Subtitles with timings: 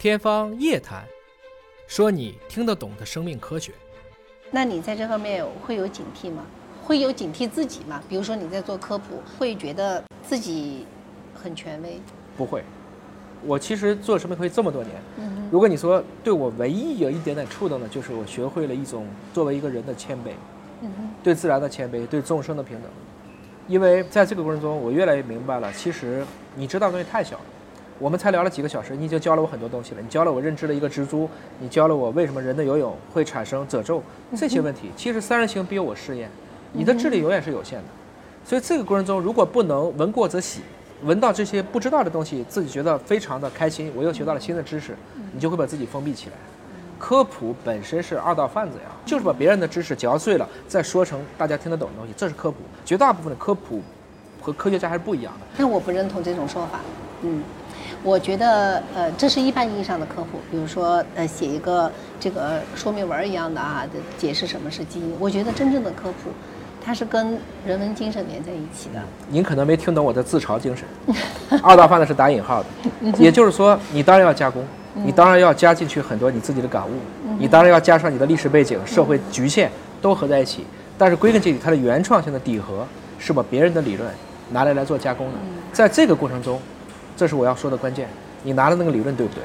[0.00, 1.04] 天方夜谭，
[1.86, 3.70] 说你听得懂的生命科学。
[4.50, 6.46] 那你在这方面会有警惕吗？
[6.82, 8.02] 会有警惕自己吗？
[8.08, 10.86] 比如说你在做科普，会觉得自己
[11.34, 12.00] 很权威？
[12.34, 12.64] 不会，
[13.44, 20.30] 我其实做生命科学这么多年，嗯如果你说对我唯一有一点点触动的，就是我学会了一种作为一个人的谦卑，
[20.80, 20.90] 嗯
[21.22, 22.90] 对自然的谦卑，对众生的平等。
[23.68, 26.24] 因为在这个过程中，我越来越明白了，其实
[26.54, 27.44] 你知道的东西太小了。
[28.00, 30.00] 我们才聊了几个小时，你已经教了我很多东西了。
[30.00, 34.02] 你教了我认知的一个蜘蛛，你教了我为什么人的游泳会产生褶皱
[34.34, 34.90] 这些问题。
[34.96, 36.30] 其实三人行必有我师焉，
[36.72, 37.84] 你的智力永远是有限的。
[38.42, 40.62] 所以这个过程中，如果不能闻过则喜，
[41.02, 44.96] 闻到这些不知道的东西，自己觉得非常的开心，我又学到了新的知识，
[45.34, 46.36] 你就会把自己封闭起来。
[46.98, 52.56] 科普本身是二道贩子呀，就是把别人的知识嚼碎了，再说成大家听得懂的东西，这是科普。
[52.82, 53.82] 绝大部分的科普
[54.40, 55.46] 和科学家还是不一样的。
[55.58, 56.80] 那我不认同这种说法。
[57.22, 57.42] 嗯，
[58.02, 63.84] 我觉得呃，这是一般意义上的科普，比如说呃，写一个这个说明文儿一样的啊，
[64.16, 65.14] 解释什么是基因。
[65.20, 66.30] 我觉得真正的科普，
[66.82, 69.00] 它是跟人文精神连在一起的。
[69.28, 70.86] 您可能没听懂我的自嘲精神，
[71.62, 72.68] 二道贩子是打引号的，
[73.18, 74.64] 也就是说，你当然要加工，
[74.94, 76.92] 你当然要加进去很多你自己的感悟，
[77.38, 79.70] 你当然要加上你的历史背景、社会局限
[80.00, 80.64] 都合在一起。
[80.96, 82.86] 但是归根结底，它的原创性的底核
[83.18, 84.08] 是把别人的理论
[84.50, 85.32] 拿来来做加工的。
[85.72, 86.60] 在这个过程中，
[87.20, 88.08] 这是我要说的关键，
[88.44, 89.42] 你拿的那个理论对不对？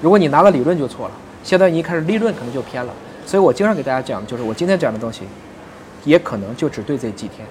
[0.00, 1.14] 如果你拿了理论就错了，
[1.44, 2.94] 相当于你一开始立论可能就偏了。
[3.26, 5.24] 所以我经常给大家讲，就是我今天讲的东西，
[6.06, 7.46] 也可能就只对这几天。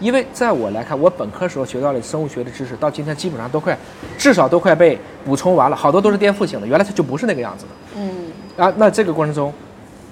[0.00, 3.78] 因为在我来看，我本科时候学到了生物学的知识，到今天基本上都快，
[4.18, 6.66] 至少都快被补充完了，好多都是颠覆性的。
[6.66, 8.72] 原来它就不是那个样子的嗯啊。
[8.76, 9.54] 那这个过程中，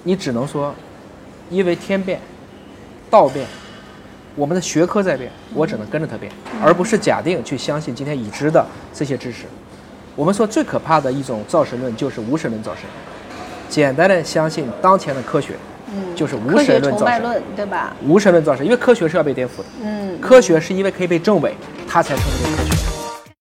[0.03, 0.73] 你只能说，
[1.49, 2.21] 因为天变，
[3.09, 3.45] 道变，
[4.39, 6.31] 我们的学科在变，我只能跟着它变，
[6.63, 9.43] 而不是假定去相信今天已知的这些知识。
[10.15, 12.83] 我们说最可怕的一种造神论就是无神论造神，
[13.67, 15.55] 简单的相信当前的科学
[15.93, 17.93] 嗯，就是无神论造神，对吧？
[18.07, 19.65] 无神论造神，因为科学是要被颠覆的。
[19.83, 21.53] 嗯，科学是因为可以被证伪，
[21.85, 22.98] 它才称之为科学。